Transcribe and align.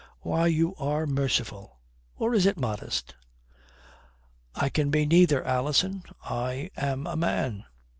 "Why, 0.21 0.47
you 0.47 0.73
are 0.77 1.05
merciful. 1.05 1.77
Or 2.17 2.33
is 2.33 2.47
it 2.47 2.57
modest?" 2.57 3.13
"I 4.55 4.67
can 4.69 4.89
be 4.89 5.05
neither, 5.05 5.45
Alison. 5.45 6.01
I 6.23 6.71
am 6.75 7.05
a 7.05 7.15
man." 7.15 7.65